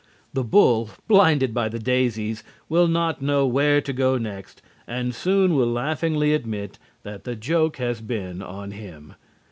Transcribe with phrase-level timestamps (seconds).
[0.33, 5.53] The bull, blinded by the daisies, will not know where to go next and soon
[5.53, 9.13] will laughingly admit that the joke has been on him.